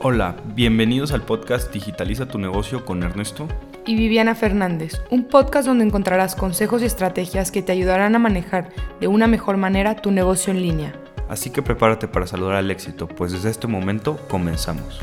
Hola, 0.00 0.36
bienvenidos 0.54 1.10
al 1.10 1.22
podcast 1.22 1.72
Digitaliza 1.72 2.28
tu 2.28 2.38
negocio 2.38 2.84
con 2.84 3.02
Ernesto 3.02 3.48
y 3.84 3.96
Viviana 3.96 4.36
Fernández, 4.36 5.02
un 5.10 5.24
podcast 5.24 5.66
donde 5.66 5.84
encontrarás 5.84 6.36
consejos 6.36 6.82
y 6.82 6.84
estrategias 6.84 7.50
que 7.50 7.62
te 7.62 7.72
ayudarán 7.72 8.14
a 8.14 8.20
manejar 8.20 8.68
de 9.00 9.08
una 9.08 9.26
mejor 9.26 9.56
manera 9.56 9.96
tu 9.96 10.12
negocio 10.12 10.52
en 10.52 10.62
línea. 10.62 10.94
Así 11.28 11.50
que 11.50 11.62
prepárate 11.62 12.06
para 12.06 12.28
saludar 12.28 12.54
al 12.54 12.70
éxito, 12.70 13.08
pues 13.08 13.32
desde 13.32 13.50
este 13.50 13.66
momento 13.66 14.24
comenzamos. 14.28 15.00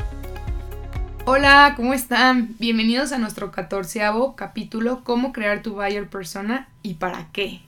Hola, 1.26 1.74
¿cómo 1.76 1.92
están? 1.92 2.54
Bienvenidos 2.58 3.12
a 3.12 3.18
nuestro 3.18 3.52
catorceavo 3.52 4.34
capítulo, 4.34 5.02
cómo 5.04 5.30
crear 5.30 5.60
tu 5.60 5.74
buyer 5.74 6.08
persona 6.08 6.68
y 6.82 6.94
para 6.94 7.28
qué. 7.34 7.60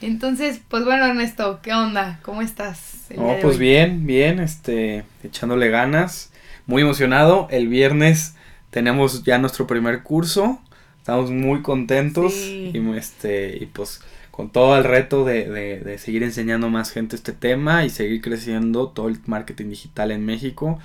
Entonces, 0.00 0.60
pues 0.66 0.84
bueno, 0.84 1.06
Ernesto, 1.06 1.60
¿qué 1.62 1.72
onda? 1.72 2.18
¿Cómo 2.22 2.42
estás? 2.42 3.06
oh, 3.16 3.36
pues 3.40 3.56
bien, 3.56 4.04
bien, 4.04 4.40
este, 4.40 5.04
echándole 5.22 5.68
ganas 5.68 6.31
muy 6.66 6.82
emocionado. 6.82 7.48
El 7.50 7.68
viernes 7.68 8.34
tenemos 8.70 9.24
ya 9.24 9.38
nuestro 9.38 9.66
primer 9.66 10.02
curso. 10.02 10.60
Estamos 10.98 11.30
muy 11.30 11.62
contentos 11.62 12.32
y, 12.34 12.72
este, 12.96 13.56
y 13.60 13.66
pues 13.66 14.00
con 14.30 14.50
todo 14.50 14.78
el 14.78 14.84
reto 14.84 15.24
de, 15.24 15.50
de, 15.50 15.98
seguir 15.98 16.22
enseñando 16.22 16.68
a 16.68 16.70
más 16.70 16.90
gente 16.90 17.16
este 17.16 17.32
tema 17.32 17.84
y 17.84 17.90
seguir 17.90 18.22
creciendo 18.22 18.88
todo 18.88 19.08
el 19.08 19.18
marketing 19.26 19.68
digital 19.68 20.10
en 20.10 20.24
México 20.24 20.78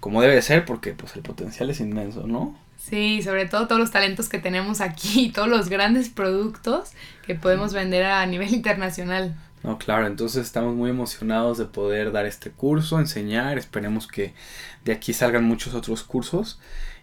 como 0.00 0.22
debe 0.22 0.40
ser 0.42 0.64
porque 0.64 0.92
pues 0.92 1.16
el 1.16 1.22
potencial 1.22 1.70
es 1.70 1.80
inmenso, 1.80 2.26
¿no? 2.26 2.56
Sí, 2.78 3.22
sobre 3.22 3.46
todo 3.46 3.66
todos 3.66 3.80
los 3.80 3.90
talentos 3.90 4.28
que 4.28 4.38
tenemos 4.38 4.80
aquí, 4.80 5.30
todos 5.34 5.48
los 5.48 5.68
grandes 5.68 6.08
productos 6.08 6.92
que 7.26 7.34
podemos 7.34 7.72
vender 7.72 8.04
a 8.04 8.24
nivel 8.26 8.48
internacional. 8.54 9.34
No, 9.62 9.78
claro, 9.78 10.06
entonces 10.06 10.44
estamos 10.44 10.74
muy 10.74 10.90
emocionados 10.90 11.58
de 11.58 11.64
poder 11.64 12.12
dar 12.12 12.26
este 12.26 12.50
curso, 12.50 13.00
enseñar, 13.00 13.58
esperemos 13.58 14.06
que 14.06 14.32
de 14.84 14.92
aquí 14.92 15.12
salgan 15.12 15.44
muchos 15.44 15.74
otros 15.74 16.04
cursos 16.04 16.60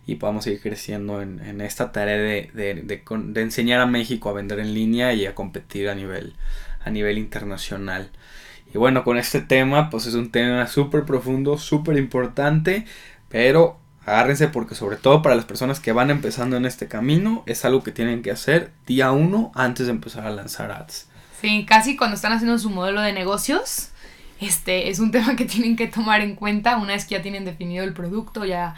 y 0.07 0.15
podamos 0.15 0.43
seguir 0.43 0.61
creciendo 0.61 1.21
en, 1.21 1.61
esta 1.61 1.91
tarea 1.91 2.17
de, 2.17 2.49
de, 2.53 3.41
enseñar 3.41 3.81
a 3.81 3.85
México 3.85 4.29
a 4.29 4.33
vender 4.33 4.59
en 4.59 4.73
línea 4.73 5.13
y 5.13 5.25
a 5.25 5.35
competir 5.35 5.89
a 5.89 5.95
nivel, 5.95 6.35
a 6.83 6.91
nivel 6.91 7.17
internacional. 7.17 8.11
Y 8.73 8.77
bueno, 8.77 9.03
con 9.03 9.17
este 9.17 9.41
tema, 9.41 9.89
pues 9.89 10.05
es 10.05 10.13
un 10.13 10.31
tema 10.31 10.67
súper 10.67 11.05
profundo, 11.05 11.57
súper 11.57 11.97
importante, 11.97 12.85
pero 13.29 13.79
agárrense 14.05 14.47
porque 14.47 14.75
sobre 14.75 14.97
todo 14.97 15.21
para 15.21 15.35
las 15.35 15.45
personas 15.45 15.79
que 15.79 15.91
van 15.91 16.11
empezando 16.11 16.57
en 16.57 16.65
este 16.65 16.87
camino, 16.87 17.43
es 17.47 17.65
algo 17.65 17.83
que 17.83 17.91
tienen 17.91 18.21
que 18.21 18.31
hacer 18.31 18.71
día 18.85 19.11
uno 19.11 19.51
antes 19.55 19.87
de 19.87 19.91
empezar 19.91 20.27
a 20.27 20.31
lanzar 20.31 20.71
ads. 20.71 21.09
Sí, 21.41 21.65
casi 21.65 21.95
cuando 21.95 22.15
están 22.15 22.33
haciendo 22.33 22.57
su 22.57 22.69
modelo 22.69 23.01
de 23.01 23.13
negocios, 23.13 23.89
este 24.39 24.89
es 24.89 24.99
un 24.99 25.11
tema 25.11 25.35
que 25.35 25.45
tienen 25.45 25.75
que 25.75 25.87
tomar 25.87 26.21
en 26.21 26.35
cuenta 26.35 26.77
una 26.77 26.93
vez 26.93 27.05
que 27.05 27.15
ya 27.15 27.21
tienen 27.21 27.45
definido 27.45 27.83
el 27.83 27.93
producto, 27.93 28.45
ya 28.45 28.75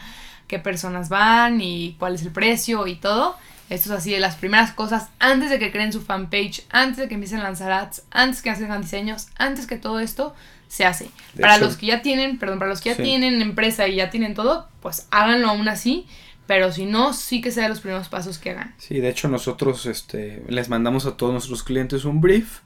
qué 0.48 0.60
personas 0.60 1.10
van 1.10 1.62
y 1.62 1.96
cuál 2.00 2.16
es 2.16 2.24
el 2.24 2.32
precio 2.32 2.88
y 2.88 2.96
todo. 2.96 3.36
Esto 3.70 3.94
es 3.94 4.00
así 4.00 4.12
de 4.12 4.20
las 4.20 4.38
primeras 4.38 4.72
cosas 4.72 5.10
antes 5.20 5.50
de 5.50 5.60
que 5.60 5.74
creen 5.74 5.92
su 5.92 6.02
fanpage, 6.02 6.66
antes 6.70 6.98
de 6.98 7.08
que 7.10 7.16
empiecen 7.16 7.42
a 7.42 7.44
lanzar 7.44 7.72
ads, 7.72 8.04
antes 8.12 8.42
que 8.42 8.50
hagan 8.50 8.82
diseños, 8.82 9.28
antes 9.38 9.68
que 9.68 9.78
todo 9.78 10.00
esto 10.00 10.34
se 10.70 10.86
hace. 10.86 11.10
para 11.40 11.58
los 11.58 11.76
que 11.76 11.88
ya 11.88 12.02
tienen, 12.02 12.40
perdón, 12.40 12.60
para 12.60 12.70
los 12.70 12.80
que 12.80 12.92
ya 12.92 12.96
tienen 12.96 13.42
empresa 13.42 13.88
y 13.88 13.96
ya 13.96 14.10
tienen 14.10 14.36
todo, 14.36 14.70
pues 14.82 15.08
háganlo 15.12 15.50
aún 15.50 15.68
así 15.68 16.08
pero 16.48 16.72
si 16.72 16.86
no, 16.86 17.14
sí 17.14 17.42
que 17.42 17.52
sea 17.52 17.70
los 17.70 17.82
primeros 17.82 18.10
pasos 18.10 18.40
que 18.40 18.52
hagan. 18.52 18.74
Sí, 18.78 19.00
de 19.00 19.10
hecho 19.10 19.28
nosotros 19.28 19.86
este, 19.86 20.44
les 20.48 20.70
mandamos 20.70 21.06
a 21.06 21.18
todos 21.18 21.34
nuestros 21.34 21.64
clientes 21.64 22.06
un 22.06 22.22
brief 22.22 22.62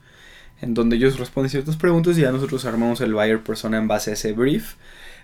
en 0.62 0.74
donde 0.74 0.96
ellos 0.96 1.18
responden 1.18 1.50
ciertas 1.50 1.76
preguntas 1.76 2.18
y 2.18 2.22
ya 2.22 2.32
nosotros 2.32 2.66
armamos 2.66 3.02
el 3.02 3.14
buyer 3.14 3.44
persona 3.44 3.78
en 3.78 3.88
base 3.88 4.12
a 4.12 4.14
ese 4.14 4.34
brief. 4.34 4.76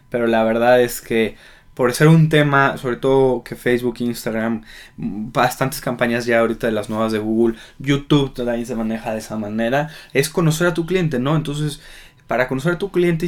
Pero 0.10 0.26
la 0.26 0.44
verdad 0.44 0.82
es 0.82 1.00
que 1.02 1.36
por 1.78 1.94
ser 1.94 2.08
un 2.08 2.28
tema, 2.28 2.76
sobre 2.78 2.96
todo 2.96 3.44
que 3.44 3.56
Facebook, 3.56 3.98
Instagram, 4.00 4.64
bastantes 4.98 5.80
campañas 5.80 6.26
ya 6.26 6.40
ahorita 6.40 6.66
de 6.66 6.74
las 6.74 6.90
nuevas 6.90 7.12
de 7.12 7.20
Google, 7.20 7.56
YouTube 7.78 8.34
también 8.34 8.66
se 8.66 8.76
maneja 8.76 9.12
de 9.12 9.20
esa 9.20 9.38
manera, 9.38 9.90
es 10.12 10.28
conocer 10.30 10.66
a 10.66 10.74
tu 10.74 10.88
cliente, 10.88 11.20
¿no? 11.20 11.36
Entonces 11.36 11.80
para 12.28 12.50
conocer 12.50 12.74
a 12.74 12.78
tu 12.78 12.92
cliente, 12.92 13.26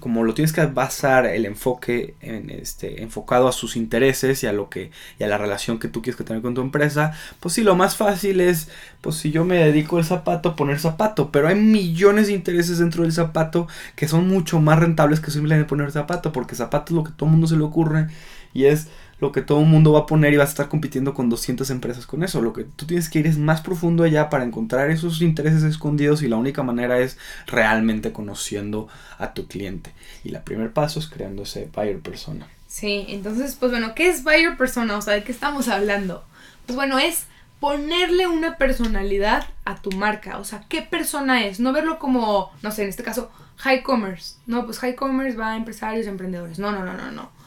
como 0.00 0.24
lo 0.24 0.34
tienes 0.34 0.52
que 0.52 0.66
basar 0.66 1.24
el 1.26 1.46
enfoque 1.46 2.16
en 2.20 2.50
este, 2.50 3.02
enfocado 3.02 3.46
a 3.46 3.52
sus 3.52 3.76
intereses 3.76 4.42
y 4.42 4.48
a 4.48 4.52
lo 4.52 4.68
que 4.68 4.90
y 5.20 5.24
a 5.24 5.28
la 5.28 5.38
relación 5.38 5.78
que 5.78 5.86
tú 5.88 6.02
quieres 6.02 6.16
que 6.16 6.24
tener 6.24 6.42
con 6.42 6.54
tu 6.54 6.60
empresa, 6.60 7.12
pues 7.38 7.54
sí, 7.54 7.62
lo 7.62 7.76
más 7.76 7.96
fácil 7.96 8.40
es, 8.40 8.68
pues 9.00 9.16
si 9.16 9.30
yo 9.30 9.44
me 9.44 9.56
dedico 9.56 9.98
al 9.98 10.04
zapato, 10.04 10.56
poner 10.56 10.80
zapato, 10.80 11.30
pero 11.30 11.46
hay 11.46 11.54
millones 11.54 12.26
de 12.26 12.32
intereses 12.32 12.78
dentro 12.78 13.04
del 13.04 13.12
zapato 13.12 13.68
que 13.94 14.08
son 14.08 14.28
mucho 14.28 14.60
más 14.60 14.80
rentables 14.80 15.20
que 15.20 15.30
simplemente 15.30 15.68
poner 15.68 15.92
zapato, 15.92 16.32
porque 16.32 16.56
zapato 16.56 16.92
es 16.92 16.96
lo 16.96 17.04
que 17.04 17.12
todo 17.12 17.28
el 17.28 17.32
mundo 17.32 17.46
se 17.46 17.56
le 17.56 17.62
ocurre 17.62 18.08
y 18.52 18.64
es 18.64 18.88
lo 19.24 19.32
que 19.32 19.40
todo 19.40 19.60
el 19.60 19.66
mundo 19.66 19.92
va 19.92 20.00
a 20.00 20.06
poner 20.06 20.34
y 20.34 20.36
vas 20.36 20.48
a 20.48 20.50
estar 20.50 20.68
compitiendo 20.68 21.14
con 21.14 21.30
200 21.30 21.70
empresas 21.70 22.06
con 22.06 22.22
eso. 22.22 22.42
Lo 22.42 22.52
que 22.52 22.64
tú 22.64 22.84
tienes 22.84 23.08
que 23.08 23.20
ir 23.20 23.26
es 23.26 23.38
más 23.38 23.62
profundo 23.62 24.04
allá 24.04 24.28
para 24.28 24.44
encontrar 24.44 24.90
esos 24.90 25.22
intereses 25.22 25.62
escondidos 25.62 26.22
y 26.22 26.28
la 26.28 26.36
única 26.36 26.62
manera 26.62 26.98
es 26.98 27.16
realmente 27.46 28.12
conociendo 28.12 28.86
a 29.16 29.32
tu 29.32 29.46
cliente. 29.46 29.94
Y 30.24 30.34
el 30.34 30.42
primer 30.42 30.74
paso 30.74 30.98
es 30.98 31.06
creando 31.06 31.44
ese 31.44 31.70
buyer 31.74 32.00
persona. 32.00 32.46
Sí, 32.66 33.06
entonces, 33.08 33.56
pues 33.58 33.72
bueno, 33.72 33.94
¿qué 33.94 34.10
es 34.10 34.24
buyer 34.24 34.58
persona? 34.58 34.98
O 34.98 35.00
sea, 35.00 35.14
¿de 35.14 35.24
qué 35.24 35.32
estamos 35.32 35.68
hablando? 35.68 36.22
Pues 36.66 36.76
bueno, 36.76 36.98
es 36.98 37.24
ponerle 37.60 38.26
una 38.26 38.58
personalidad 38.58 39.46
a 39.64 39.76
tu 39.76 39.90
marca. 39.92 40.36
O 40.36 40.44
sea, 40.44 40.64
¿qué 40.68 40.82
persona 40.82 41.46
es? 41.46 41.60
No 41.60 41.72
verlo 41.72 41.98
como, 41.98 42.52
no 42.60 42.70
sé, 42.72 42.82
en 42.82 42.90
este 42.90 43.02
caso, 43.02 43.30
high 43.56 43.82
commerce. 43.82 44.34
No, 44.46 44.66
pues 44.66 44.80
high 44.80 44.94
commerce 44.94 45.38
va 45.38 45.52
a 45.52 45.56
empresarios, 45.56 46.06
emprendedores. 46.06 46.58
No, 46.58 46.72
no, 46.72 46.84
no, 46.84 46.92
no, 46.92 47.10
no 47.10 47.43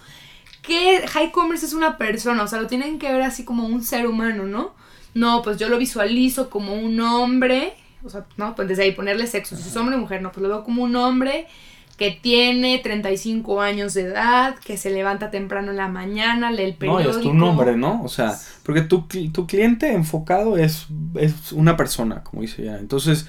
que 0.68 1.08
high 1.08 1.32
commerce 1.32 1.66
es 1.66 1.74
una 1.74 1.98
persona, 1.98 2.44
o 2.44 2.48
sea, 2.48 2.62
lo 2.62 2.68
tienen 2.68 3.00
que 3.00 3.12
ver 3.12 3.22
así 3.22 3.46
como 3.46 3.66
un 3.66 3.84
ser 3.84 4.06
humano, 4.06 4.44
¿no? 4.44 4.74
No, 5.14 5.42
pues 5.42 5.58
yo 5.58 5.70
lo 5.70 5.78
visualizo 5.78 6.50
como 6.50 6.76
un 6.76 7.00
hombre, 7.00 7.74
o 8.04 8.10
sea, 8.10 8.26
no, 8.36 8.54
pues 8.54 8.68
desde 8.68 8.84
ahí 8.84 8.92
ponerle 8.92 9.26
sexo, 9.26 9.56
si 9.56 9.70
es 9.70 9.76
hombre 9.78 9.96
o 9.96 10.00
mujer, 10.00 10.22
no, 10.22 10.32
pues 10.32 10.44
lo 10.44 10.50
veo 10.50 10.64
como 10.64 10.84
un 10.84 10.96
hombre 10.98 11.48
que 11.98 12.12
tiene 12.12 12.78
35 12.78 13.62
años 13.62 13.96
de 13.96 14.02
edad, 14.02 14.56
que 14.60 14.78
se 14.78 14.92
levanta 14.92 15.32
temprano 15.32 15.72
en 15.72 15.78
la 15.78 15.88
mañana, 15.88 16.52
lee 16.52 16.64
el 16.64 16.76
periódico. 16.76 17.12
No, 17.12 17.18
es 17.18 17.24
tu 17.24 17.34
nombre, 17.34 17.76
¿no? 17.76 18.04
O 18.04 18.10
sea, 18.10 18.38
porque 18.64 18.82
tu, 18.82 19.08
tu 19.34 19.48
cliente 19.48 19.92
enfocado 19.94 20.58
es, 20.58 20.88
es 21.16 21.54
una 21.54 21.76
persona, 21.76 22.24
como 22.24 22.44
dice 22.44 22.66
ya. 22.66 22.78
Entonces, 22.78 23.26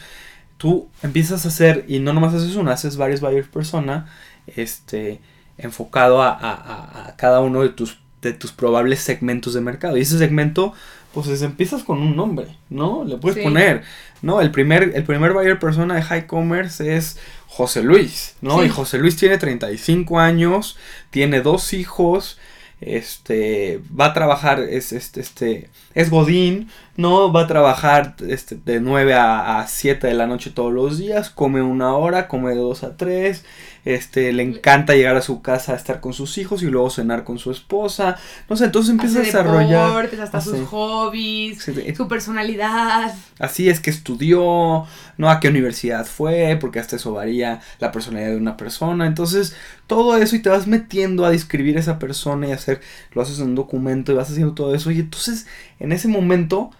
tú 0.58 0.90
empiezas 1.02 1.46
a 1.46 1.48
hacer, 1.48 1.86
y 1.88 2.00
no 2.00 2.12
nomás 2.12 2.34
haces 2.34 2.56
una, 2.56 2.72
haces 2.72 2.98
varios 2.98 3.22
buyers 3.22 3.48
persona, 3.48 4.06
este 4.46 5.20
enfocado 5.58 6.22
a, 6.22 7.14
cada 7.16 7.40
uno 7.40 7.62
de 7.62 7.68
tus, 7.70 7.98
de 8.22 8.32
tus 8.32 8.52
probables 8.52 9.00
segmentos 9.00 9.54
de 9.54 9.60
mercado. 9.60 9.96
Y 9.96 10.02
ese 10.02 10.18
segmento, 10.18 10.72
pues 11.12 11.42
empiezas 11.42 11.82
con 11.82 11.98
un 11.98 12.16
nombre, 12.16 12.46
¿no? 12.70 13.04
Le 13.04 13.16
puedes 13.16 13.42
poner, 13.42 13.82
¿no? 14.22 14.40
El 14.40 14.50
primer, 14.50 14.92
el 14.94 15.04
primer 15.04 15.32
buyer 15.32 15.58
persona 15.58 15.96
de 15.96 16.02
high 16.02 16.26
commerce 16.26 16.96
es 16.96 17.18
José 17.46 17.82
Luis, 17.82 18.36
¿no? 18.40 18.64
Y 18.64 18.68
José 18.68 18.98
Luis 18.98 19.16
tiene 19.16 19.38
35 19.38 20.20
años, 20.20 20.76
tiene 21.10 21.40
dos 21.40 21.72
hijos, 21.72 22.38
este, 22.80 23.80
va 23.98 24.06
a 24.06 24.14
trabajar, 24.14 24.60
es, 24.60 24.92
este, 24.92 25.20
este, 25.20 25.70
es 25.94 26.10
Godín, 26.10 26.70
¿no? 26.96 27.32
Va 27.32 27.42
a 27.42 27.46
trabajar 27.46 28.14
este, 28.28 28.54
de 28.54 28.80
9 28.80 29.14
a, 29.14 29.60
a 29.60 29.66
7 29.66 30.06
de 30.06 30.14
la 30.14 30.26
noche 30.26 30.50
todos 30.50 30.72
los 30.72 30.98
días, 30.98 31.30
come 31.30 31.62
una 31.62 31.96
hora, 31.96 32.28
come 32.28 32.50
de 32.50 32.56
2 32.56 32.84
a 32.84 32.96
3, 32.96 33.44
este, 33.88 34.34
le 34.34 34.42
encanta 34.42 34.94
llegar 34.94 35.16
a 35.16 35.22
su 35.22 35.40
casa 35.40 35.72
a 35.72 35.76
estar 35.76 36.00
con 36.00 36.12
sus 36.12 36.36
hijos 36.36 36.62
y 36.62 36.66
luego 36.66 36.90
cenar 36.90 37.24
con 37.24 37.38
su 37.38 37.50
esposa. 37.50 38.18
No 38.46 38.54
sé, 38.54 38.66
entonces 38.66 38.90
empieza 38.90 39.20
a 39.20 39.22
desarrollar. 39.22 39.86
Deportes, 39.86 40.20
hasta 40.20 40.42
sus 40.42 40.68
hobbies, 40.68 41.66
su 41.96 42.06
personalidad. 42.06 43.14
Así 43.38 43.70
es 43.70 43.80
que 43.80 43.88
estudió, 43.88 44.84
no 45.16 45.30
a 45.30 45.40
qué 45.40 45.48
universidad 45.48 46.04
fue, 46.04 46.58
porque 46.60 46.80
hasta 46.80 46.96
eso 46.96 47.14
varía 47.14 47.62
la 47.78 47.90
personalidad 47.90 48.32
de 48.32 48.36
una 48.36 48.58
persona. 48.58 49.06
Entonces, 49.06 49.56
todo 49.86 50.18
eso 50.18 50.36
y 50.36 50.40
te 50.40 50.50
vas 50.50 50.66
metiendo 50.66 51.24
a 51.24 51.30
describir 51.30 51.78
a 51.78 51.80
esa 51.80 51.98
persona 51.98 52.46
y 52.46 52.52
hacer, 52.52 52.82
lo 53.14 53.22
haces 53.22 53.38
en 53.38 53.46
un 53.46 53.54
documento 53.54 54.12
y 54.12 54.16
vas 54.16 54.30
haciendo 54.30 54.52
todo 54.52 54.74
eso. 54.74 54.90
Y 54.90 55.00
entonces, 55.00 55.46
en 55.80 55.92
ese 55.92 56.08
momento, 56.08 56.72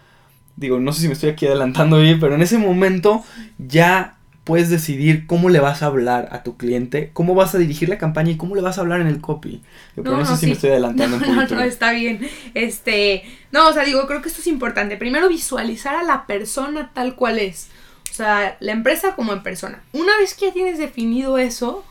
digo, 0.57 0.79
no 0.79 0.93
sé 0.93 1.01
si 1.01 1.07
me 1.07 1.15
estoy 1.15 1.31
aquí 1.31 1.47
adelantando 1.47 1.99
bien, 2.01 2.21
pero 2.21 2.35
en 2.35 2.43
ese 2.43 2.59
momento 2.59 3.25
ya 3.57 4.18
puedes 4.49 4.71
decidir 4.71 5.27
cómo 5.27 5.51
le 5.51 5.61
vas 5.61 5.83
a 5.83 5.87
hablar 5.87 6.31
a 6.33 6.43
tu 6.43 6.57
cliente, 6.57 7.11
cómo 7.13 7.35
vas 7.35 7.55
a 7.55 7.59
dirigir 7.59 7.91
la 7.91 7.99
campaña 7.99 8.31
y 8.31 8.39
cómo 8.39 8.55
le 8.55 8.63
vas 8.63 8.79
a 8.79 8.81
hablar 8.81 9.03
en 9.03 9.07
el 9.07 9.21
copy. 9.21 9.61
Pero 9.95 10.17
no, 10.17 10.25
sé 10.25 10.39
si 10.39 10.47
me 10.47 10.53
estoy 10.53 10.71
adelantando 10.71 11.19
un 11.19 11.23
poquito. 11.23 11.55
No, 11.55 11.61
no, 11.61 11.67
está 11.67 11.93
bien. 11.93 12.27
Este, 12.55 13.25
no, 13.53 13.69
o 13.69 13.73
sea, 13.75 13.85
digo, 13.85 14.07
creo 14.07 14.23
que 14.23 14.31
esto 14.31 14.41
es 14.41 14.47
importante. 14.47 14.97
Primero 14.97 15.29
visualizar 15.29 15.97
a 15.97 16.03
la 16.03 16.27
persona 16.27 16.93
tal 16.95 17.15
cual 17.15 17.39
es. 17.39 17.69
O 18.11 18.15
sea, 18.15 18.57
la 18.61 18.73
empresa 18.73 19.15
como 19.15 19.35
en 19.35 19.43
persona. 19.43 19.83
Una 19.93 20.17
vez 20.17 20.33
que 20.33 20.47
ya 20.47 20.53
tienes 20.55 20.79
definido 20.79 21.37
eso, 21.37 21.85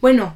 bueno, 0.00 0.34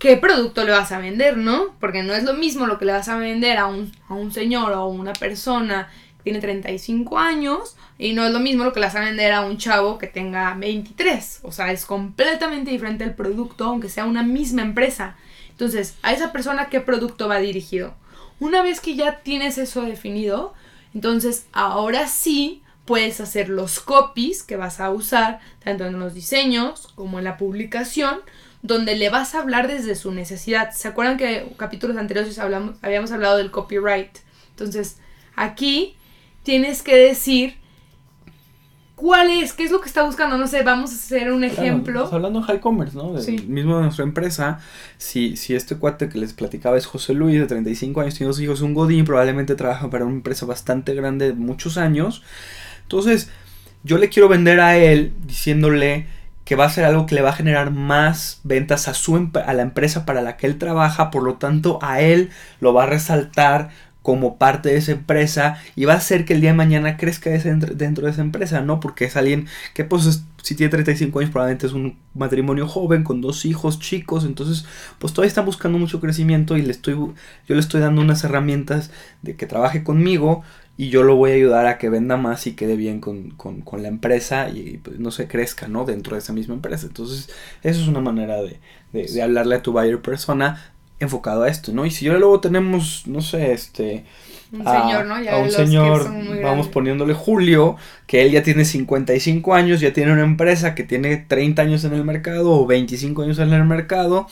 ¿qué 0.00 0.16
producto 0.16 0.64
le 0.64 0.72
vas 0.72 0.90
a 0.90 0.98
vender, 0.98 1.36
no? 1.36 1.76
Porque 1.78 2.02
no 2.02 2.12
es 2.12 2.24
lo 2.24 2.34
mismo 2.34 2.66
lo 2.66 2.80
que 2.80 2.86
le 2.86 2.92
vas 2.92 3.08
a 3.08 3.18
vender 3.18 3.58
a 3.58 3.66
un, 3.66 3.92
a 4.08 4.14
un 4.14 4.32
señor 4.32 4.72
o 4.72 4.78
a 4.78 4.88
una 4.88 5.12
persona 5.12 5.90
tiene 6.28 6.40
35 6.40 7.18
años 7.18 7.74
y 7.96 8.12
no 8.12 8.26
es 8.26 8.32
lo 8.32 8.38
mismo 8.38 8.62
lo 8.62 8.74
que 8.74 8.80
le 8.80 8.86
vas 8.86 8.94
a 8.96 9.00
vender 9.00 9.32
a 9.32 9.40
un 9.40 9.56
chavo 9.56 9.96
que 9.96 10.06
tenga 10.06 10.54
23. 10.54 11.40
O 11.42 11.52
sea, 11.52 11.72
es 11.72 11.86
completamente 11.86 12.70
diferente 12.70 13.02
el 13.04 13.14
producto, 13.14 13.64
aunque 13.64 13.88
sea 13.88 14.04
una 14.04 14.22
misma 14.22 14.60
empresa. 14.60 15.16
Entonces, 15.48 15.96
a 16.02 16.12
esa 16.12 16.30
persona, 16.30 16.68
¿qué 16.68 16.80
producto 16.80 17.28
va 17.28 17.38
dirigido? 17.38 17.94
Una 18.40 18.62
vez 18.62 18.80
que 18.80 18.94
ya 18.94 19.20
tienes 19.20 19.56
eso 19.56 19.82
definido, 19.82 20.52
entonces 20.94 21.46
ahora 21.52 22.06
sí 22.08 22.62
puedes 22.84 23.22
hacer 23.22 23.48
los 23.48 23.80
copies 23.80 24.42
que 24.42 24.56
vas 24.56 24.80
a 24.80 24.90
usar, 24.90 25.40
tanto 25.64 25.86
en 25.86 25.98
los 25.98 26.12
diseños 26.12 26.88
como 26.94 27.18
en 27.18 27.24
la 27.24 27.38
publicación, 27.38 28.20
donde 28.60 28.96
le 28.96 29.08
vas 29.08 29.34
a 29.34 29.40
hablar 29.40 29.66
desde 29.66 29.94
su 29.94 30.12
necesidad. 30.12 30.72
¿Se 30.72 30.88
acuerdan 30.88 31.16
que 31.16 31.54
capítulos 31.56 31.96
anteriores 31.96 32.38
hablamos, 32.38 32.76
habíamos 32.82 33.12
hablado 33.12 33.38
del 33.38 33.50
copyright? 33.50 34.18
Entonces, 34.50 34.98
aquí 35.36 35.97
tienes 36.48 36.80
que 36.80 36.96
decir 36.96 37.56
cuál 38.94 39.30
es, 39.30 39.52
qué 39.52 39.64
es 39.64 39.70
lo 39.70 39.82
que 39.82 39.86
está 39.86 40.02
buscando. 40.02 40.38
No 40.38 40.46
sé, 40.46 40.62
vamos 40.62 40.90
a 40.92 40.94
hacer 40.94 41.30
un 41.30 41.44
ejemplo. 41.44 42.00
Claro, 42.00 42.16
hablando 42.16 42.40
de 42.40 42.46
high 42.46 42.60
commerce, 42.60 42.96
¿no? 42.96 43.12
Del 43.12 43.46
mismo 43.46 43.76
de 43.76 43.82
nuestra 43.82 44.02
empresa. 44.02 44.58
Si, 44.96 45.36
si 45.36 45.54
este 45.54 45.76
cuate 45.76 46.08
que 46.08 46.16
les 46.16 46.32
platicaba 46.32 46.78
es 46.78 46.86
José 46.86 47.12
Luis, 47.12 47.38
de 47.38 47.46
35 47.46 48.00
años, 48.00 48.14
tiene 48.14 48.28
dos 48.28 48.40
hijos, 48.40 48.62
un 48.62 48.72
Godín, 48.72 49.04
probablemente 49.04 49.56
trabaja 49.56 49.90
para 49.90 50.06
una 50.06 50.14
empresa 50.14 50.46
bastante 50.46 50.94
grande 50.94 51.26
de 51.26 51.34
muchos 51.34 51.76
años. 51.76 52.22
Entonces, 52.84 53.28
yo 53.84 53.98
le 53.98 54.08
quiero 54.08 54.30
vender 54.30 54.58
a 54.60 54.78
él 54.78 55.12
diciéndole 55.26 56.06
que 56.46 56.56
va 56.56 56.64
a 56.64 56.70
ser 56.70 56.86
algo 56.86 57.04
que 57.04 57.14
le 57.14 57.20
va 57.20 57.28
a 57.28 57.34
generar 57.34 57.72
más 57.72 58.40
ventas 58.42 58.88
a, 58.88 58.94
su, 58.94 59.30
a 59.34 59.52
la 59.52 59.60
empresa 59.60 60.06
para 60.06 60.22
la 60.22 60.38
que 60.38 60.46
él 60.46 60.56
trabaja, 60.56 61.10
por 61.10 61.24
lo 61.24 61.34
tanto 61.34 61.78
a 61.82 62.00
él 62.00 62.30
lo 62.60 62.72
va 62.72 62.84
a 62.84 62.86
resaltar 62.86 63.68
como 64.08 64.38
parte 64.38 64.70
de 64.70 64.76
esa 64.78 64.92
empresa 64.92 65.58
y 65.76 65.84
va 65.84 65.92
a 65.92 65.96
hacer 65.98 66.24
que 66.24 66.32
el 66.32 66.40
día 66.40 66.52
de 66.52 66.56
mañana 66.56 66.96
crezca 66.96 67.28
dentro 67.28 68.06
de 68.06 68.10
esa 68.10 68.22
empresa, 68.22 68.62
¿no? 68.62 68.80
Porque 68.80 69.04
es 69.04 69.18
alguien 69.18 69.48
que 69.74 69.84
pues 69.84 70.22
si 70.42 70.54
tiene 70.54 70.70
35 70.70 71.18
años 71.18 71.30
probablemente 71.30 71.66
es 71.66 71.74
un 71.74 71.98
matrimonio 72.14 72.66
joven 72.66 73.04
con 73.04 73.20
dos 73.20 73.44
hijos 73.44 73.80
chicos, 73.80 74.24
entonces 74.24 74.64
pues 74.98 75.12
todavía 75.12 75.28
está 75.28 75.42
buscando 75.42 75.76
mucho 75.76 76.00
crecimiento 76.00 76.56
y 76.56 76.62
le 76.62 76.70
estoy 76.70 76.94
yo 76.94 77.14
le 77.48 77.60
estoy 77.60 77.82
dando 77.82 78.00
unas 78.00 78.24
herramientas 78.24 78.90
de 79.20 79.36
que 79.36 79.44
trabaje 79.44 79.84
conmigo 79.84 80.42
y 80.78 80.88
yo 80.88 81.02
lo 81.02 81.16
voy 81.16 81.32
a 81.32 81.34
ayudar 81.34 81.66
a 81.66 81.76
que 81.76 81.90
venda 81.90 82.16
más 82.16 82.46
y 82.46 82.52
quede 82.52 82.76
bien 82.76 83.00
con, 83.02 83.34
la 83.76 83.88
empresa 83.88 84.48
y 84.48 84.78
pues, 84.78 84.98
no 84.98 85.10
se 85.10 85.28
crezca, 85.28 85.68
¿no? 85.68 85.84
Dentro 85.84 86.14
de 86.14 86.20
esa 86.20 86.32
misma 86.32 86.54
empresa. 86.54 86.86
Entonces, 86.86 87.28
eso 87.64 87.82
es 87.82 87.88
una 87.88 88.00
manera 88.00 88.40
de, 88.40 88.60
de, 88.92 89.22
hablarle 89.22 89.56
a 89.56 89.62
tu 89.62 89.72
buyer 89.72 90.00
persona 90.00 90.72
enfocado 91.00 91.42
a 91.42 91.48
esto, 91.48 91.72
¿no? 91.72 91.86
Y 91.86 91.90
si 91.90 92.04
yo 92.04 92.18
luego 92.18 92.40
tenemos, 92.40 93.06
no 93.06 93.20
sé, 93.20 93.52
este... 93.52 94.04
Un 94.50 94.64
señor, 94.64 95.04
¿no? 95.04 95.14
a 95.14 95.38
un 95.40 95.50
señor, 95.50 96.10
vamos 96.42 96.68
poniéndole 96.68 97.12
Julio, 97.12 97.76
que 98.06 98.22
él 98.22 98.32
ya 98.32 98.42
tiene 98.42 98.64
55 98.64 99.54
años, 99.54 99.80
ya 99.80 99.92
tiene 99.92 100.12
una 100.12 100.24
empresa 100.24 100.74
que 100.74 100.84
tiene 100.84 101.18
30 101.18 101.60
años 101.60 101.84
en 101.84 101.92
el 101.92 102.02
mercado 102.02 102.52
o 102.52 102.66
25 102.66 103.22
años 103.22 103.38
en 103.40 103.52
el 103.52 103.64
mercado 103.64 104.26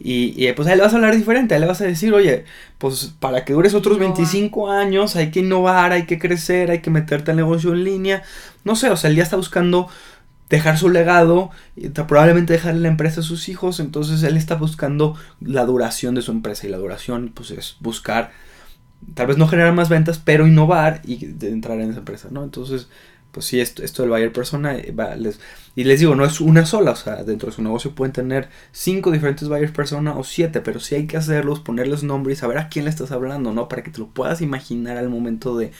y, 0.00 0.52
pues 0.52 0.68
ahí 0.68 0.76
le 0.76 0.82
vas 0.82 0.92
a 0.92 0.96
hablar 0.96 1.16
diferente, 1.16 1.54
ahí 1.54 1.60
le 1.60 1.66
vas 1.66 1.80
a 1.80 1.84
decir, 1.84 2.14
oye, 2.14 2.44
pues 2.78 3.14
para 3.18 3.44
que 3.44 3.52
dures 3.52 3.74
otros 3.74 3.98
25 3.98 4.70
años 4.70 5.16
hay 5.16 5.32
que 5.32 5.40
innovar, 5.40 5.90
hay 5.90 6.06
que 6.06 6.20
crecer, 6.20 6.70
hay 6.70 6.80
que 6.80 6.90
meterte 6.90 7.32
al 7.32 7.36
negocio 7.36 7.72
en 7.72 7.82
línea. 7.82 8.22
No 8.62 8.76
sé, 8.76 8.90
o 8.90 8.96
sea, 8.96 9.10
él 9.10 9.16
ya 9.16 9.24
está 9.24 9.36
buscando 9.36 9.88
dejar 10.48 10.78
su 10.78 10.88
legado, 10.88 11.50
probablemente 12.06 12.54
dejarle 12.54 12.80
la 12.80 12.88
empresa 12.88 13.20
a 13.20 13.24
sus 13.24 13.48
hijos, 13.48 13.80
entonces 13.80 14.22
él 14.22 14.36
está 14.36 14.54
buscando 14.54 15.16
la 15.40 15.64
duración 15.64 16.14
de 16.14 16.22
su 16.22 16.30
empresa 16.30 16.66
y 16.66 16.70
la 16.70 16.78
duración 16.78 17.32
pues 17.34 17.50
es 17.50 17.76
buscar, 17.80 18.32
tal 19.14 19.26
vez 19.26 19.36
no 19.36 19.48
generar 19.48 19.74
más 19.74 19.88
ventas, 19.88 20.18
pero 20.18 20.46
innovar 20.46 21.02
y 21.04 21.24
entrar 21.42 21.80
en 21.80 21.90
esa 21.90 21.98
empresa, 22.00 22.28
¿no? 22.30 22.44
Entonces 22.44 22.88
pues 23.32 23.46
sí, 23.46 23.60
esto, 23.60 23.82
esto 23.82 24.02
del 24.02 24.10
buyer 24.10 24.32
persona, 24.32 24.76
eh, 24.76 24.94
les, 25.18 25.38
y 25.76 25.84
les 25.84 26.00
digo, 26.00 26.14
no 26.14 26.24
es 26.24 26.40
una 26.40 26.64
sola, 26.64 26.92
o 26.92 26.96
sea, 26.96 27.24
dentro 27.24 27.50
de 27.50 27.54
su 27.54 27.62
negocio 27.62 27.94
pueden 27.94 28.12
tener 28.12 28.48
cinco 28.72 29.10
diferentes 29.10 29.48
buyers 29.48 29.70
persona 29.70 30.16
o 30.16 30.24
siete, 30.24 30.60
pero 30.60 30.80
sí 30.80 30.94
hay 30.94 31.06
que 31.06 31.18
hacerlos, 31.18 31.60
ponerles 31.60 32.02
nombre 32.02 32.32
y 32.32 32.36
saber 32.36 32.58
a 32.58 32.68
quién 32.68 32.86
le 32.86 32.90
estás 32.90 33.12
hablando, 33.12 33.52
¿no? 33.52 33.68
Para 33.68 33.82
que 33.82 33.90
te 33.90 33.98
lo 33.98 34.08
puedas 34.08 34.40
imaginar 34.40 34.96
al 34.96 35.10
momento 35.10 35.56
de, 35.56 35.72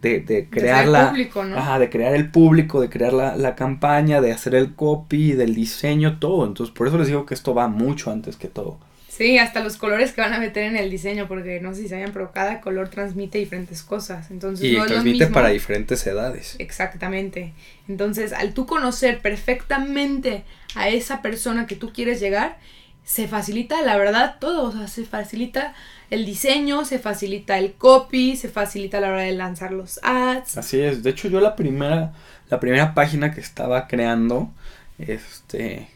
de, 0.00 0.20
de 0.20 0.48
crear 0.48 0.88
la... 0.88 1.10
Público, 1.10 1.44
¿no? 1.44 1.56
Ajá, 1.56 1.78
de 1.78 1.90
crear 1.90 2.14
el 2.14 2.30
público, 2.30 2.80
de 2.80 2.88
crear 2.88 3.12
la, 3.12 3.36
la 3.36 3.54
campaña, 3.54 4.20
de 4.20 4.32
hacer 4.32 4.54
el 4.54 4.74
copy, 4.74 5.32
del 5.32 5.54
diseño, 5.54 6.18
todo. 6.18 6.46
Entonces, 6.46 6.74
por 6.74 6.88
eso 6.88 6.98
les 6.98 7.08
digo 7.08 7.26
que 7.26 7.34
esto 7.34 7.54
va 7.54 7.68
mucho 7.68 8.10
antes 8.10 8.36
que 8.36 8.48
todo. 8.48 8.78
Sí, 9.20 9.36
hasta 9.36 9.62
los 9.62 9.76
colores 9.76 10.12
que 10.12 10.22
van 10.22 10.32
a 10.32 10.38
meter 10.38 10.64
en 10.64 10.76
el 10.76 10.90
diseño, 10.90 11.28
porque 11.28 11.60
no 11.60 11.74
sé 11.74 11.82
si 11.82 11.88
saben, 11.88 12.10
pero 12.10 12.32
cada 12.32 12.62
color 12.62 12.88
transmite 12.88 13.36
diferentes 13.36 13.82
cosas. 13.82 14.30
Entonces, 14.30 14.64
y 14.64 14.76
transmite 14.76 15.26
para 15.26 15.50
diferentes 15.50 16.06
edades. 16.06 16.56
Exactamente. 16.58 17.52
Entonces, 17.86 18.32
al 18.32 18.54
tú 18.54 18.64
conocer 18.64 19.18
perfectamente 19.18 20.44
a 20.74 20.88
esa 20.88 21.20
persona 21.20 21.66
que 21.66 21.76
tú 21.76 21.92
quieres 21.92 22.18
llegar, 22.18 22.56
se 23.04 23.28
facilita, 23.28 23.82
la 23.82 23.96
verdad, 23.96 24.36
todo. 24.40 24.64
O 24.68 24.72
sea, 24.72 24.88
se 24.88 25.04
facilita 25.04 25.74
el 26.10 26.24
diseño, 26.24 26.84
se 26.84 26.98
facilita 26.98 27.58
el 27.58 27.72
copy, 27.72 28.36
se 28.36 28.48
facilita 28.48 28.98
a 28.98 29.00
la 29.00 29.08
hora 29.08 29.22
de 29.22 29.32
lanzar 29.32 29.72
los 29.72 30.00
ads. 30.02 30.58
Así 30.58 30.80
es. 30.80 31.02
De 31.02 31.10
hecho, 31.10 31.28
yo 31.28 31.40
la 31.40 31.56
primera, 31.56 32.12
la 32.48 32.60
primera 32.60 32.94
página 32.94 33.32
que 33.32 33.40
estaba 33.40 33.88
creando, 33.88 34.50
este 34.98 35.88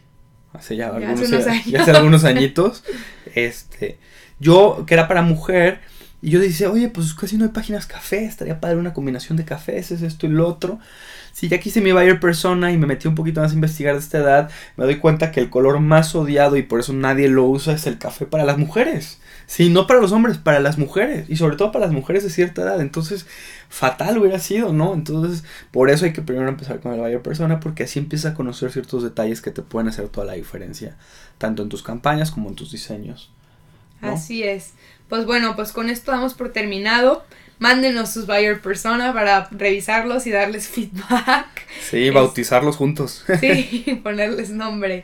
hace 0.54 0.76
ya, 0.76 0.88
algunos, 0.88 1.32
hace, 1.32 1.76
hace 1.76 1.90
algunos 1.90 2.24
añitos, 2.24 2.84
este, 3.34 3.98
yo, 4.38 4.84
que 4.86 4.94
era 4.94 5.08
para 5.08 5.22
mujer, 5.22 5.80
y 6.24 6.30
yo 6.30 6.40
decía, 6.40 6.70
oye, 6.70 6.88
pues 6.88 7.12
casi 7.12 7.36
no 7.36 7.44
hay 7.44 7.50
páginas 7.50 7.84
café, 7.84 8.24
estaría 8.24 8.58
padre 8.58 8.78
una 8.78 8.94
combinación 8.94 9.36
de 9.36 9.44
cafés, 9.44 9.90
es 9.90 10.00
esto 10.00 10.24
y 10.24 10.30
lo 10.30 10.48
otro. 10.48 10.78
Si 11.32 11.50
ya 11.50 11.60
quise 11.60 11.82
mi 11.82 11.92
buyer 11.92 12.18
persona 12.18 12.72
y 12.72 12.78
me 12.78 12.86
metí 12.86 13.06
un 13.06 13.14
poquito 13.14 13.42
más 13.42 13.50
a 13.50 13.54
investigar 13.54 13.92
de 13.92 14.00
esta 14.00 14.16
edad, 14.16 14.50
me 14.78 14.86
doy 14.86 14.96
cuenta 15.00 15.30
que 15.30 15.40
el 15.40 15.50
color 15.50 15.80
más 15.80 16.14
odiado 16.14 16.56
y 16.56 16.62
por 16.62 16.80
eso 16.80 16.94
nadie 16.94 17.28
lo 17.28 17.44
usa 17.44 17.74
es 17.74 17.86
el 17.86 17.98
café 17.98 18.24
para 18.24 18.46
las 18.46 18.56
mujeres. 18.56 19.20
Sí, 19.44 19.68
no 19.68 19.86
para 19.86 20.00
los 20.00 20.12
hombres, 20.12 20.38
para 20.38 20.60
las 20.60 20.78
mujeres. 20.78 21.28
Y 21.28 21.36
sobre 21.36 21.56
todo 21.56 21.72
para 21.72 21.84
las 21.84 21.94
mujeres 21.94 22.22
de 22.22 22.30
cierta 22.30 22.62
edad. 22.62 22.80
Entonces, 22.80 23.26
fatal 23.68 24.16
hubiera 24.16 24.38
sido, 24.38 24.72
¿no? 24.72 24.94
Entonces, 24.94 25.44
por 25.72 25.90
eso 25.90 26.06
hay 26.06 26.14
que 26.14 26.22
primero 26.22 26.48
empezar 26.48 26.80
con 26.80 26.94
el 26.94 27.00
buyer 27.00 27.20
persona, 27.20 27.60
porque 27.60 27.84
así 27.84 27.98
empieza 27.98 28.30
a 28.30 28.34
conocer 28.34 28.72
ciertos 28.72 29.02
detalles 29.02 29.42
que 29.42 29.50
te 29.50 29.60
pueden 29.60 29.88
hacer 29.88 30.08
toda 30.08 30.26
la 30.26 30.32
diferencia, 30.32 30.96
tanto 31.36 31.62
en 31.62 31.68
tus 31.68 31.82
campañas 31.82 32.30
como 32.30 32.48
en 32.48 32.54
tus 32.54 32.72
diseños. 32.72 33.33
Así 34.12 34.42
es. 34.42 34.74
Pues 35.08 35.26
bueno, 35.26 35.54
pues 35.56 35.72
con 35.72 35.90
esto 35.90 36.12
damos 36.12 36.34
por 36.34 36.52
terminado. 36.52 37.24
Mándenos 37.58 38.12
sus 38.12 38.26
buyer 38.26 38.60
persona 38.60 39.12
para 39.12 39.48
revisarlos 39.50 40.26
y 40.26 40.30
darles 40.30 40.68
feedback. 40.74 41.66
Sí, 41.88 42.10
bautizarlos 42.10 42.76
juntos. 42.76 43.24
Sí, 43.40 44.00
ponerles 44.02 44.50
nombre. 44.50 45.02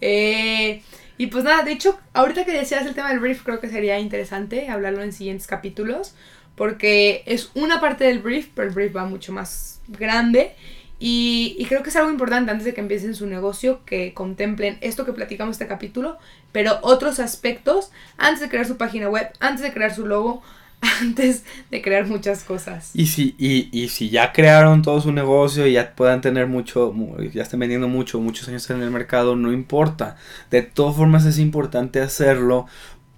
Eh, 0.00 0.82
y 1.18 1.26
pues 1.26 1.44
nada, 1.44 1.62
de 1.62 1.72
hecho, 1.72 1.98
ahorita 2.14 2.44
que 2.44 2.52
decías 2.52 2.86
el 2.86 2.94
tema 2.94 3.10
del 3.10 3.20
brief, 3.20 3.42
creo 3.42 3.60
que 3.60 3.68
sería 3.68 3.98
interesante 3.98 4.68
hablarlo 4.68 5.02
en 5.02 5.12
siguientes 5.12 5.46
capítulos, 5.46 6.14
porque 6.56 7.22
es 7.26 7.50
una 7.54 7.80
parte 7.80 8.04
del 8.04 8.20
brief, 8.20 8.48
pero 8.54 8.68
el 8.68 8.74
brief 8.74 8.96
va 8.96 9.04
mucho 9.04 9.32
más 9.32 9.80
grande. 9.86 10.54
Y, 11.04 11.66
creo 11.68 11.82
que 11.82 11.90
es 11.90 11.96
algo 11.96 12.12
importante 12.12 12.52
antes 12.52 12.64
de 12.64 12.74
que 12.74 12.80
empiecen 12.80 13.16
su 13.16 13.26
negocio, 13.26 13.80
que 13.84 14.14
contemplen 14.14 14.78
esto 14.82 15.04
que 15.04 15.12
platicamos 15.12 15.54
este 15.54 15.66
capítulo, 15.66 16.16
pero 16.52 16.78
otros 16.82 17.18
aspectos 17.18 17.90
antes 18.18 18.40
de 18.40 18.48
crear 18.48 18.66
su 18.66 18.76
página 18.76 19.08
web, 19.08 19.28
antes 19.40 19.62
de 19.62 19.72
crear 19.72 19.92
su 19.92 20.06
logo, 20.06 20.42
antes 21.00 21.42
de 21.72 21.82
crear 21.82 22.06
muchas 22.06 22.44
cosas. 22.44 22.92
Y 22.94 23.06
si, 23.06 23.34
y 23.36 23.88
si 23.88 24.10
ya 24.10 24.32
crearon 24.32 24.82
todo 24.82 25.00
su 25.00 25.10
negocio 25.10 25.66
y 25.66 25.72
ya 25.72 25.92
puedan 25.96 26.20
tener 26.20 26.46
mucho, 26.46 26.94
ya 27.32 27.42
estén 27.42 27.58
vendiendo 27.58 27.88
mucho, 27.88 28.20
muchos 28.20 28.46
años 28.46 28.70
en 28.70 28.80
el 28.80 28.92
mercado, 28.92 29.34
no 29.34 29.52
importa. 29.52 30.16
De 30.52 30.62
todas 30.62 30.94
formas 30.94 31.24
es 31.24 31.40
importante 31.40 32.00
hacerlo 32.00 32.66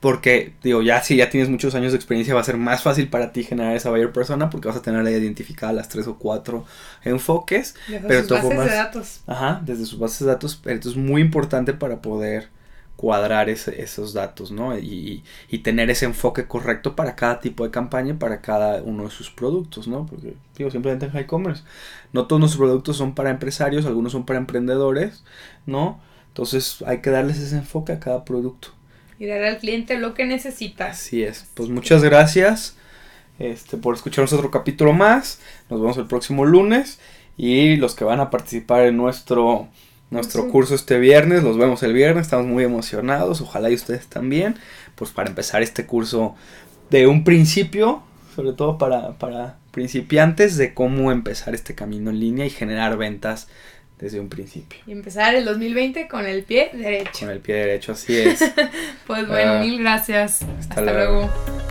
porque, 0.04 0.52
digo, 0.62 0.82
ya 0.82 1.02
si 1.02 1.16
ya 1.16 1.30
tienes 1.30 1.48
muchos 1.48 1.74
años 1.74 1.92
de 1.92 1.96
experiencia 1.96 2.34
va 2.34 2.42
a 2.42 2.44
ser 2.44 2.58
más 2.58 2.82
fácil 2.82 3.08
para 3.08 3.32
ti 3.32 3.42
generar 3.42 3.74
esa 3.74 3.88
buyer 3.88 4.12
persona 4.12 4.50
porque 4.50 4.68
vas 4.68 4.76
a 4.76 4.82
tener 4.82 5.00
ahí 5.06 5.14
identificadas 5.14 5.74
las 5.74 5.88
tres 5.88 6.06
o 6.06 6.18
cuatro 6.18 6.66
enfoques. 7.04 7.74
Desde 7.88 8.06
pero 8.06 8.20
sus 8.20 8.30
bases 8.32 8.50
de 8.50 8.66
datos. 8.66 9.20
Ajá, 9.26 9.62
desde 9.64 9.86
sus 9.86 9.98
bases 9.98 10.18
de 10.18 10.26
datos. 10.26 10.60
Pero 10.62 10.76
esto 10.76 10.90
es 10.90 10.96
muy 10.96 11.22
importante 11.22 11.72
para 11.72 12.02
poder 12.02 12.50
cuadrar 12.96 13.48
esos 13.48 14.12
datos, 14.12 14.50
¿no? 14.50 14.78
Y, 14.78 15.24
y, 15.48 15.58
tener 15.60 15.88
ese 15.88 16.04
enfoque 16.04 16.46
correcto 16.46 16.94
para 16.94 17.16
cada 17.16 17.40
tipo 17.40 17.64
de 17.64 17.70
campaña, 17.70 18.18
para 18.18 18.42
cada 18.42 18.82
uno 18.82 19.04
de 19.04 19.10
sus 19.10 19.30
productos, 19.30 19.88
¿no? 19.88 20.04
Porque, 20.04 20.34
digo, 20.58 20.70
simplemente 20.70 21.06
en 21.06 21.12
high 21.12 21.26
commerce, 21.26 21.62
no 22.12 22.26
todos 22.26 22.40
nuestros 22.40 22.58
productos 22.58 22.98
son 22.98 23.14
para 23.14 23.30
empresarios, 23.30 23.86
algunos 23.86 24.12
son 24.12 24.26
para 24.26 24.38
emprendedores, 24.38 25.24
¿no? 25.64 25.98
Entonces 26.28 26.84
hay 26.86 27.00
que 27.00 27.08
darles 27.08 27.38
ese 27.38 27.56
enfoque 27.56 27.92
a 27.92 28.00
cada 28.00 28.26
producto. 28.26 28.68
Y 29.18 29.26
darle 29.26 29.48
al 29.48 29.58
cliente 29.58 29.98
lo 29.98 30.14
que 30.14 30.24
necesita. 30.24 30.86
Así 30.86 31.22
es. 31.22 31.46
Pues 31.54 31.68
muchas 31.68 32.02
gracias 32.02 32.76
este, 33.38 33.76
por 33.76 33.94
escucharnos 33.94 34.32
otro 34.32 34.50
capítulo 34.50 34.92
más. 34.92 35.40
Nos 35.70 35.80
vemos 35.80 35.96
el 35.98 36.06
próximo 36.06 36.44
lunes. 36.44 36.98
Y 37.36 37.76
los 37.76 37.94
que 37.94 38.04
van 38.04 38.20
a 38.20 38.30
participar 38.30 38.86
en 38.86 38.96
nuestro 38.96 39.68
nuestro 40.10 40.48
curso 40.48 40.74
este 40.74 40.98
viernes, 40.98 41.42
los 41.42 41.58
vemos 41.58 41.82
el 41.82 41.92
viernes, 41.92 42.22
estamos 42.22 42.46
muy 42.46 42.62
emocionados, 42.62 43.40
ojalá 43.40 43.70
y 43.70 43.74
ustedes 43.74 44.06
también, 44.06 44.54
pues 44.94 45.10
para 45.10 45.28
empezar 45.28 45.62
este 45.62 45.86
curso 45.86 46.36
de 46.90 47.06
un 47.08 47.24
principio, 47.24 48.02
sobre 48.36 48.52
todo 48.52 48.78
para, 48.78 49.18
para 49.18 49.58
principiantes 49.72 50.56
de 50.56 50.72
cómo 50.72 51.10
empezar 51.10 51.54
este 51.54 51.74
camino 51.74 52.10
en 52.10 52.20
línea 52.20 52.46
y 52.46 52.50
generar 52.50 52.96
ventas 52.96 53.48
desde 53.98 54.20
un 54.20 54.28
principio. 54.28 54.80
Y 54.86 54.92
empezar 54.92 55.34
el 55.34 55.44
2020 55.44 56.08
con 56.08 56.26
el 56.26 56.42
pie 56.44 56.70
derecho. 56.72 57.20
Con 57.20 57.30
el 57.30 57.40
pie 57.40 57.54
derecho, 57.56 57.92
así 57.92 58.16
es. 58.16 58.40
pues 59.06 59.26
bueno, 59.28 59.54
Ah, 59.54 59.58
mil 59.60 59.78
gracias. 59.80 60.42
hasta 60.42 60.74
Hasta, 60.80 60.80
luego. 60.82 61.12
luego. 61.20 61.63